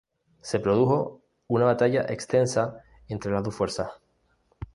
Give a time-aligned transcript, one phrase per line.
[0.41, 3.91] Se produjo una batalla extensa entre las dos fuerzas.